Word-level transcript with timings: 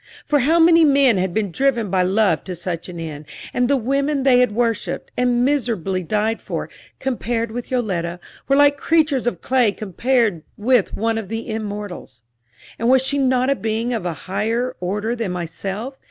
For 0.25 0.39
how 0.39 0.57
many 0.59 0.83
men 0.83 1.17
had 1.17 1.31
been 1.31 1.51
driven 1.51 1.91
by 1.91 2.01
love 2.01 2.43
to 2.45 2.55
such 2.55 2.89
an 2.89 2.99
end, 2.99 3.25
and 3.53 3.67
the 3.67 3.77
women 3.77 4.23
they 4.23 4.39
had 4.39 4.51
worshiped, 4.51 5.11
and 5.15 5.45
miserably 5.45 6.01
died 6.01 6.41
for, 6.41 6.71
compared 6.99 7.51
with 7.51 7.69
Yoletta, 7.69 8.19
were 8.47 8.55
like 8.55 8.77
creatures 8.79 9.27
of 9.27 9.41
clay 9.41 9.71
compared 9.71 10.41
with 10.57 10.95
one 10.95 11.19
of 11.19 11.27
the 11.27 11.47
immortals. 11.51 12.21
And 12.79 12.89
was 12.89 13.03
she 13.05 13.19
not 13.19 13.51
a 13.51 13.55
being 13.55 13.93
of 13.93 14.07
a 14.07 14.13
higher 14.25 14.75
order 14.79 15.15
than 15.15 15.31
myself? 15.33 15.99